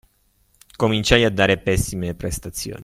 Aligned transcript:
Cominciai 0.77 1.25
a 1.25 1.29
dare 1.29 1.59
pessime 1.59 2.15
prestazioni. 2.15 2.79